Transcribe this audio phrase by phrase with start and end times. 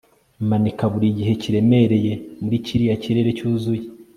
[0.49, 2.13] manika burigihe kiremereye
[2.43, 3.85] muri kiriya kirere cyuzuye